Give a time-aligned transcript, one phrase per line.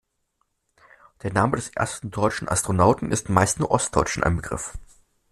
[1.21, 4.73] Der Name des ersten deutschen Astronauten ist meist nur Ostdeutschen ein Begriff.